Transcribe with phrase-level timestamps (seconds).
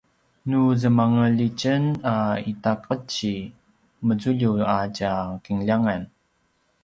[0.49, 2.15] nu zemangal itjen a
[2.51, 3.33] itaqeci
[4.05, 6.01] mezulju a tja kinljangan